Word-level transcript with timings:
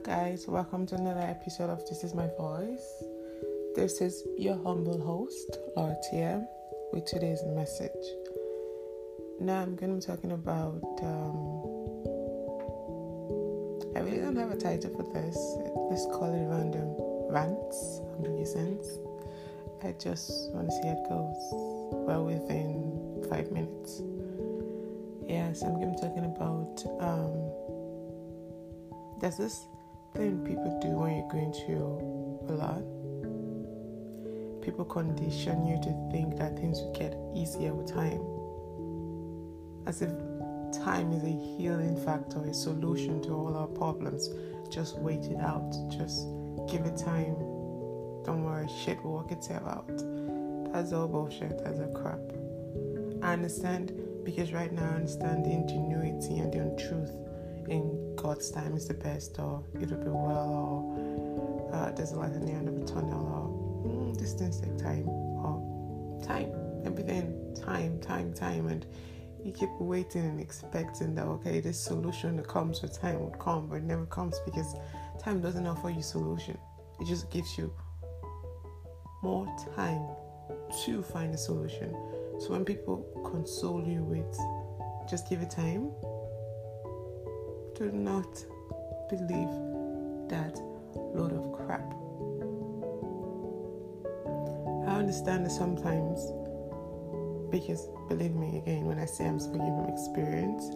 guys, 0.00 0.48
welcome 0.48 0.86
to 0.86 0.94
another 0.94 1.20
episode 1.20 1.68
of 1.68 1.86
This 1.86 2.02
Is 2.02 2.14
My 2.14 2.28
Voice. 2.38 3.02
This 3.74 4.00
is 4.00 4.24
your 4.38 4.54
humble 4.54 4.98
host, 4.98 5.58
Laura 5.76 5.96
TM, 6.10 6.46
with 6.94 7.04
today's 7.04 7.42
message. 7.44 7.90
Now, 9.38 9.60
I'm 9.60 9.76
going 9.76 10.00
to 10.00 10.06
be 10.06 10.14
talking 10.14 10.32
about. 10.32 10.80
Um, 11.02 11.64
I 13.94 14.00
really 14.00 14.18
don't 14.18 14.36
have 14.36 14.50
a 14.50 14.56
title 14.56 14.96
for 14.96 15.02
this. 15.12 15.36
Let's 15.90 16.06
call 16.06 16.32
it 16.32 16.48
random 16.48 16.94
rants 17.30 18.00
and 18.16 18.38
reasons. 18.38 18.98
I 19.82 19.92
just 19.98 20.52
want 20.52 20.70
to 20.70 20.74
see 20.74 20.88
how 20.88 20.94
it 20.94 21.08
goes. 21.08 21.36
Well, 21.92 22.24
within 22.24 23.26
five 23.28 23.52
minutes. 23.52 24.00
Yes, 25.26 25.28
yeah, 25.28 25.52
so 25.52 25.66
I'm 25.66 25.74
going 25.74 25.94
to 25.94 26.00
be 26.00 26.08
talking 26.08 26.24
about. 26.24 26.82
Um, 27.00 27.67
there's 29.20 29.36
this 29.36 29.66
thing 30.14 30.44
people 30.44 30.78
do 30.80 30.88
when 30.88 31.16
you're 31.16 31.28
going 31.28 31.52
through 31.52 32.46
a 32.48 32.52
lot. 32.52 32.82
People 34.62 34.84
condition 34.84 35.66
you 35.66 35.76
to 35.82 36.10
think 36.12 36.36
that 36.36 36.56
things 36.56 36.78
will 36.80 36.92
get 36.92 37.16
easier 37.34 37.74
with 37.74 37.92
time. 37.92 38.22
As 39.86 40.02
if 40.02 40.10
time 40.72 41.12
is 41.12 41.24
a 41.24 41.56
healing 41.56 41.96
factor, 42.04 42.42
a 42.44 42.54
solution 42.54 43.20
to 43.22 43.30
all 43.30 43.56
our 43.56 43.66
problems. 43.66 44.28
Just 44.70 44.98
wait 44.98 45.24
it 45.24 45.40
out. 45.40 45.72
Just 45.90 46.28
give 46.70 46.82
it 46.82 46.96
time. 46.96 47.34
Don't 48.24 48.44
worry, 48.44 48.68
shit 48.84 49.02
will 49.02 49.14
work 49.14 49.32
itself 49.32 49.66
out. 49.66 49.88
That's 50.72 50.92
all 50.92 51.08
bullshit. 51.08 51.64
That's 51.64 51.80
a 51.80 51.88
crap. 51.88 52.20
I 53.22 53.32
understand 53.32 53.92
because 54.22 54.52
right 54.52 54.70
now 54.70 54.90
I 54.90 54.96
understand 54.96 55.46
the 55.46 55.50
ingenuity 55.50 56.38
and 56.38 56.52
the 56.52 56.58
untruth 56.58 57.16
in 57.70 58.16
God's 58.16 58.50
time 58.50 58.76
is 58.76 58.88
the 58.88 58.94
best, 58.94 59.38
or 59.38 59.64
it'll 59.80 59.96
be 59.98 60.10
well, 60.10 61.70
or 61.70 61.74
uh, 61.74 61.92
there's 61.92 62.12
a 62.12 62.16
light 62.16 62.32
at 62.32 62.44
the 62.44 62.52
end 62.52 62.68
of 62.68 62.76
a 62.76 62.84
tunnel, 62.84 63.82
or 63.84 63.88
mm, 63.88 64.18
these 64.18 64.32
things 64.32 64.60
take 64.60 64.76
time, 64.78 65.08
or 65.08 66.20
time, 66.24 66.52
everything, 66.84 67.54
time, 67.54 68.00
time, 68.00 68.32
time, 68.32 68.68
and 68.68 68.86
you 69.44 69.52
keep 69.52 69.70
waiting 69.78 70.22
and 70.22 70.40
expecting 70.40 71.14
that 71.14 71.26
okay, 71.26 71.60
this 71.60 71.78
solution 71.78 72.36
that 72.36 72.48
comes 72.48 72.82
with 72.82 72.98
time 72.98 73.20
would 73.20 73.38
come, 73.38 73.68
but 73.68 73.76
it 73.76 73.84
never 73.84 74.06
comes 74.06 74.38
because 74.44 74.74
time 75.22 75.40
doesn't 75.40 75.66
offer 75.66 75.90
you 75.90 76.02
solution. 76.02 76.58
It 77.00 77.06
just 77.06 77.30
gives 77.30 77.56
you 77.56 77.72
more 79.22 79.46
time 79.76 80.06
to 80.84 81.02
find 81.02 81.34
a 81.34 81.38
solution. 81.38 81.92
So 82.40 82.50
when 82.50 82.64
people 82.64 83.04
console 83.30 83.82
you 83.86 84.02
with 84.04 84.38
just 85.08 85.28
give 85.28 85.40
it 85.40 85.50
time, 85.50 85.90
do 87.78 87.92
not 87.92 88.44
believe 89.08 89.48
that 90.28 90.58
load 91.14 91.32
of 91.32 91.52
crap. 91.52 91.94
I 94.88 94.98
understand 94.98 95.46
that 95.46 95.52
sometimes, 95.52 96.32
because 97.50 97.88
believe 98.08 98.34
me 98.34 98.58
again, 98.58 98.86
when 98.86 98.98
I 98.98 99.04
say 99.04 99.26
I'm 99.26 99.38
speaking 99.38 99.76
from 99.76 99.88
experience, 99.88 100.72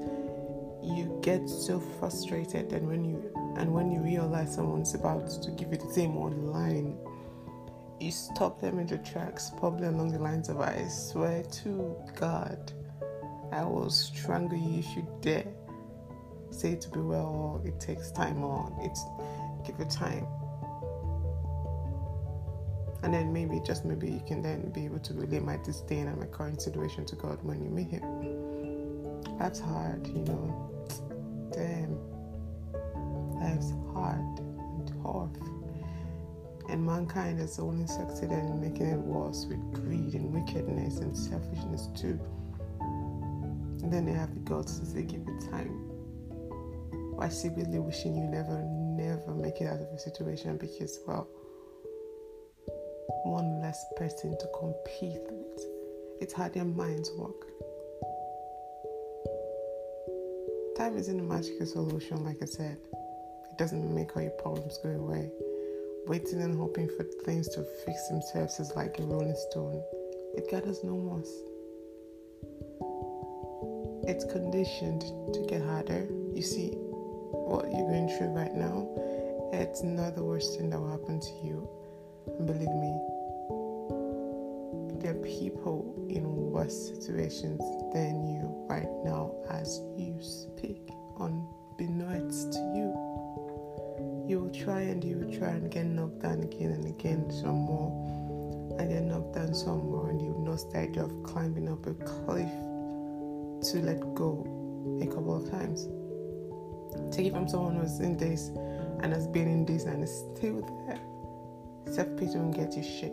you 0.81 1.19
get 1.23 1.49
so 1.49 1.81
frustrated, 1.99 2.73
and 2.73 2.87
when 2.87 3.05
you 3.05 3.33
and 3.57 3.73
when 3.73 3.91
you 3.91 4.01
realize 4.01 4.55
someone's 4.55 4.95
about 4.95 5.29
to 5.43 5.51
give 5.51 5.73
you 5.73 5.79
the 5.79 5.93
same 5.93 6.15
one 6.15 6.53
line, 6.53 6.97
you 8.01 8.13
stop 8.13 8.61
them 8.61 8.79
in 8.79 8.87
their 8.87 8.99
tracks, 8.99 9.51
probably 9.59 9.89
along 9.89 10.13
the 10.13 10.19
lines 10.21 10.49
of 10.49 10.61
"I 10.61 10.87
swear 10.89 11.43
to 11.65 11.97
God, 12.15 12.73
I 13.51 13.65
will 13.65 13.91
strangle 13.91 14.57
you 14.57 14.79
if 14.79 14.97
you 14.97 15.07
dare." 15.21 15.62
Say 16.63 16.77
to 16.77 16.89
be 16.91 17.01
well 17.01 17.27
or 17.27 17.67
it 17.67 17.81
takes 17.81 18.13
time 18.13 18.45
or 18.45 18.73
it's 18.83 19.05
give 19.67 19.81
it 19.81 19.91
time. 19.91 20.25
And 23.03 23.13
then 23.13 23.33
maybe 23.33 23.61
just 23.67 23.85
maybe 23.85 24.09
you 24.09 24.23
can 24.29 24.43
then 24.43 24.71
be 24.71 24.85
able 24.85 25.01
to 25.01 25.15
relate 25.15 25.43
my 25.43 25.57
disdain 25.65 26.07
and 26.07 26.19
my 26.21 26.27
current 26.27 26.63
situation 26.63 27.05
to 27.07 27.17
god 27.17 27.43
when 27.43 27.65
you 27.65 27.71
meet 27.71 27.91
him. 27.91 28.05
That's 29.41 29.59
hard 29.59 30.07
you 30.07 30.23
know. 30.23 30.71
Damn. 31.53 31.99
Life's 33.41 33.73
hard 33.93 34.39
and 34.39 34.87
tough. 35.03 35.35
And 36.69 36.87
mankind 36.87 37.41
has 37.41 37.59
only 37.59 37.89
succeeded 37.89 38.39
in 38.39 38.61
making 38.61 38.87
it 38.87 39.01
worse 39.01 39.47
with 39.47 39.61
greed 39.73 40.15
and 40.15 40.33
wickedness 40.33 40.99
and 40.99 41.17
selfishness 41.17 41.89
too. 41.97 42.21
And 43.83 43.93
then 43.93 44.07
they 44.07 44.13
have 44.13 44.33
the 44.33 44.41
gods 44.49 44.79
to 44.79 44.87
say 44.87 45.03
give 45.03 45.23
it 45.23 45.51
time 45.51 45.92
I 47.23 47.29
secretly 47.29 47.79
wishing 47.79 48.17
you 48.17 48.25
never, 48.25 48.61
never 48.65 49.33
make 49.33 49.61
it 49.61 49.69
out 49.69 49.81
of 49.81 49.87
a 49.95 49.99
situation 49.99 50.57
because, 50.57 50.99
well, 51.07 51.29
one 53.23 53.63
less 53.63 53.81
person 53.97 54.37
to 54.37 54.47
compete 54.59 55.23
with. 55.31 55.65
It's 56.21 56.33
how 56.33 56.49
their 56.49 56.65
minds 56.65 57.13
work. 57.17 57.47
Time 60.77 60.97
isn't 60.97 61.21
a 61.21 61.23
magical 61.23 61.65
solution, 61.65 62.25
like 62.25 62.43
I 62.43 62.47
said. 62.47 62.77
It 63.53 63.57
doesn't 63.57 63.95
make 63.95 64.17
all 64.17 64.23
your 64.23 64.33
problems 64.33 64.79
go 64.83 64.91
away. 64.91 65.31
Waiting 66.09 66.43
and 66.43 66.59
hoping 66.59 66.89
for 66.97 67.05
things 67.25 67.49
to 67.51 67.65
fix 67.87 68.09
themselves 68.09 68.59
is 68.59 68.75
like 68.75 68.99
a 68.99 69.05
rolling 69.05 69.37
stone. 69.51 69.81
It 70.37 70.51
gathers 70.51 70.83
no 70.83 70.97
moss. 70.97 71.31
It's 74.09 74.25
conditioned 74.25 75.03
to 75.35 75.47
get 75.49 75.63
harder. 75.63 76.09
You 76.35 76.43
see, 76.43 76.77
what 77.53 77.71
you're 77.71 77.87
going 77.87 78.09
through 78.09 78.29
right 78.29 78.55
now, 78.55 78.89
it's 79.53 79.83
not 79.83 80.17
the 80.17 80.25
worst 80.25 80.57
thing 80.57 80.71
that 80.71 80.81
will 80.81 80.91
happen 80.91 81.21
to 81.21 81.33
you. 81.45 81.69
And 82.39 82.47
believe 82.47 82.73
me, 82.81 82.97
there 85.03 85.13
are 85.13 85.23
people 85.23 85.85
in 86.09 86.25
worse 86.25 86.89
situations 86.89 87.61
than 87.93 88.25
you 88.25 88.49
right 88.71 88.89
now 89.05 89.35
as 89.51 89.83
you 89.99 90.17
speak, 90.23 90.89
unbeknownst 91.21 92.55
to 92.55 92.59
you. 92.73 92.89
You 94.27 94.41
will 94.41 94.55
try 94.55 94.81
and 94.89 95.05
you 95.05 95.19
will 95.19 95.39
try 95.39 95.51
and 95.51 95.71
get 95.71 95.85
knocked 95.85 96.23
down 96.23 96.43
again 96.43 96.71
and 96.71 96.87
again 96.87 97.31
some 97.31 97.69
more, 97.69 97.93
and 98.79 98.89
get 98.89 99.03
knocked 99.03 99.35
down 99.35 99.53
some 99.55 99.91
more, 99.91 100.09
and 100.09 100.23
you 100.23 100.33
will 100.33 100.47
not 100.47 100.61
start 100.61 100.97
off 100.97 101.13
climbing 101.23 101.69
up 101.69 101.85
a 101.87 101.93
cliff 101.93 102.49
to 103.69 103.79
let 103.83 104.01
go 104.15 104.41
a 105.03 105.07
couple 105.07 105.37
of 105.37 105.51
times. 105.51 105.87
Take 107.11 107.27
it 107.27 107.33
from 107.33 107.49
someone 107.49 107.77
who's 107.77 108.01
in 108.01 108.17
this 108.17 108.49
and 109.01 109.13
has 109.13 109.27
been 109.27 109.49
in 109.49 109.65
this 109.65 109.85
and 109.85 110.03
is 110.03 110.25
still 110.37 110.61
there. 110.87 111.01
Self 111.93 112.09
pity 112.17 112.39
won't 112.39 112.55
get 112.55 112.77
you 112.77 112.83
shit. 112.83 113.13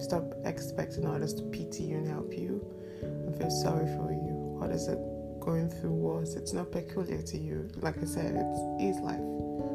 Stop 0.00 0.24
expecting 0.44 1.06
others 1.06 1.34
to 1.34 1.42
pity 1.44 1.84
you 1.84 1.96
and 1.96 2.08
help 2.08 2.32
you 2.32 2.64
and 3.02 3.36
feel 3.36 3.50
sorry 3.50 3.86
for 3.86 4.12
you. 4.12 4.60
Others 4.62 4.88
are 4.88 5.16
going 5.40 5.70
through 5.70 5.92
wars. 5.92 6.34
It's 6.34 6.52
not 6.52 6.70
peculiar 6.70 7.22
to 7.22 7.38
you. 7.38 7.70
Like 7.76 7.98
I 8.02 8.04
said, 8.04 8.34
it's 8.36 8.96
is 8.96 9.00
life. 9.02 9.20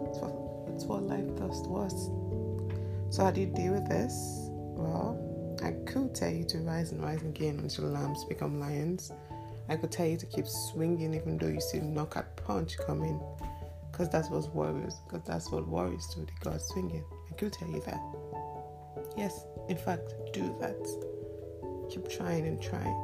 It's 0.10 0.20
what, 0.20 0.74
it's 0.74 0.86
what 0.86 1.04
life 1.04 1.36
does 1.38 1.62
to 1.64 1.76
us. 1.78 2.10
So 3.10 3.24
how 3.24 3.32
do 3.32 3.42
you 3.42 3.48
deal 3.48 3.74
with 3.74 3.88
this? 3.88 4.14
Well, 4.50 5.58
I 5.64 5.72
could 5.90 6.16
tell 6.16 6.32
you 6.32 6.44
to 6.46 6.60
rise 6.60 6.92
and 6.92 7.04
rise 7.04 7.22
again 7.22 7.60
until 7.60 7.86
lambs 7.86 8.24
become 8.26 8.60
lions. 8.60 9.12
I 9.70 9.76
could 9.78 9.92
tell 9.92 10.06
you 10.06 10.18
to 10.18 10.26
keep 10.26 10.48
swinging 10.48 11.14
even 11.14 11.38
though 11.38 11.48
you 11.48 11.62
see 11.62 11.80
knockout 11.80 12.36
punch 12.36 12.78
coming. 12.78 13.22
Because 13.92 14.10
that's 14.10 14.30
what 14.30 14.54
worries. 14.56 14.96
Because 15.08 15.26
that's 15.26 15.52
what 15.52 15.68
worries 15.68 16.08
do. 16.16 16.26
They 16.26 16.34
go 16.42 16.58
swinging. 16.58 17.04
I 17.30 17.36
could 17.36 17.54
tell 17.54 17.70
you 17.70 17.82
that. 17.86 18.02
Yes, 19.18 19.46
in 19.70 19.78
fact, 19.78 20.14
do 20.34 20.56
that. 20.60 20.78
Keep 21.90 22.10
trying 22.10 22.48
and 22.48 22.62
trying. 22.62 22.96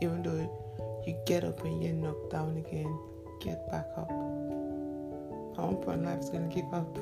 Even 0.00 0.22
though 0.22 1.02
you 1.06 1.16
get 1.26 1.44
up 1.44 1.64
and 1.64 1.82
you're 1.82 1.92
knocked 1.92 2.30
down 2.30 2.56
again, 2.56 2.98
get 3.40 3.70
back 3.70 3.86
up. 3.96 4.10
At 4.10 5.66
one 5.66 5.76
point, 5.76 6.04
life's 6.04 6.30
gonna 6.30 6.48
give 6.48 6.72
up. 6.72 6.94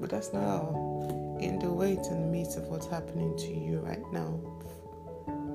But 0.00 0.10
that's 0.10 0.32
not 0.32 0.42
all. 0.42 1.38
In 1.40 1.58
the 1.58 1.72
wait 1.72 1.98
and 1.98 2.24
the 2.24 2.26
midst 2.26 2.56
of 2.56 2.64
what's 2.68 2.86
happening 2.86 3.36
to 3.36 3.48
you 3.48 3.78
right 3.80 4.02
now, 4.12 4.40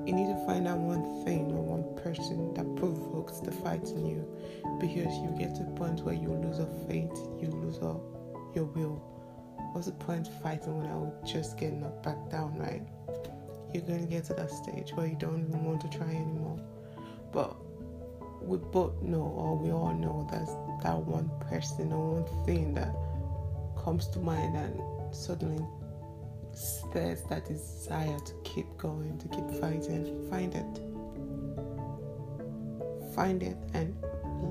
you 0.08 0.14
need 0.14 0.28
to 0.28 0.46
find 0.46 0.70
out 0.70 0.78
one 0.78 1.26
thing 1.26 1.52
or 1.52 1.62
one 1.62 1.84
person 2.02 2.54
that 2.54 2.64
provokes 2.78 3.40
the 3.40 3.52
fight 3.52 3.84
in 3.90 4.06
you 4.06 4.26
because 4.80 5.14
you 5.20 5.36
get 5.38 5.54
to 5.56 5.64
a 5.64 5.72
point 5.76 6.00
where 6.00 6.16
you 6.16 6.30
lose 6.32 6.60
all 6.60 6.88
faith, 6.88 7.12
you 7.42 7.50
lose 7.50 7.78
all 7.80 8.02
your 8.56 8.64
will. 8.64 9.04
What's 9.74 9.88
the 9.88 9.94
point 9.94 10.30
of 10.30 10.42
fighting 10.42 10.78
when 10.78 10.90
I 10.90 10.96
would 10.96 11.26
just 11.26 11.58
get 11.58 11.74
knocked 11.74 12.04
back 12.04 12.32
down, 12.32 12.58
right? 12.58 12.82
You're 13.74 13.84
going 13.84 14.00
to 14.00 14.08
get 14.08 14.24
to 14.26 14.34
that 14.36 14.50
stage 14.50 14.92
where 14.94 15.08
you 15.08 15.18
don't 15.20 15.46
even 15.46 15.66
want 15.66 15.82
to 15.82 15.90
try 15.90 16.08
anymore. 16.08 16.58
But 17.34 17.58
we 18.42 18.58
both 18.58 19.02
know, 19.02 19.22
or 19.22 19.58
we 19.58 19.72
all 19.72 19.94
know, 19.94 20.26
that 20.32 20.48
that 20.84 20.98
one 20.98 21.30
person 21.50 21.92
or 21.92 22.22
one 22.22 22.46
thing 22.46 22.74
that 22.76 22.96
comes 23.84 24.08
to 24.10 24.20
mind 24.20 24.56
and 24.56 24.82
suddenly 25.14 25.66
there's 26.94 27.22
that 27.24 27.46
desire 27.46 28.18
to 28.20 28.34
keep 28.44 28.66
going, 28.78 29.18
to 29.20 29.28
keep 29.28 29.50
fighting, 29.62 30.28
find 30.30 30.54
it. 30.56 30.82
Find 33.16 33.42
it 33.42 33.58
and 33.74 33.96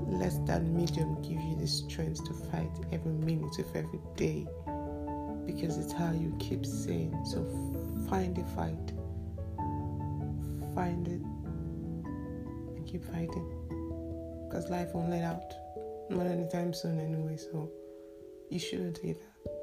let 0.08 0.46
that 0.46 0.64
medium 0.64 1.20
give 1.22 1.40
you 1.40 1.56
the 1.56 1.66
strength 1.66 2.24
to 2.24 2.34
fight 2.50 2.70
every 2.92 3.12
minute 3.12 3.58
of 3.58 3.74
every 3.76 4.00
day 4.16 4.46
because 5.46 5.78
it's 5.78 5.92
how 5.92 6.12
you 6.12 6.36
keep 6.38 6.66
saying. 6.66 7.16
So 7.24 7.44
find 8.10 8.36
a 8.38 8.44
fight, 8.56 8.92
find 10.74 11.06
it, 11.06 11.22
and 12.76 12.86
keep 12.86 13.04
fighting 13.04 13.48
because 14.48 14.68
life 14.68 14.94
won't 14.94 15.10
let 15.10 15.22
out. 15.22 15.54
Not 16.10 16.26
anytime 16.26 16.72
soon, 16.72 17.00
anyway, 17.00 17.36
so 17.36 17.70
you 18.50 18.58
shouldn't 18.58 19.02
do 19.02 19.14
that. 19.14 19.55